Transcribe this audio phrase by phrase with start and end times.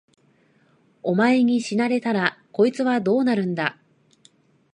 [1.03, 3.77] お前に死なれたら、こいつらはどうなるんだ。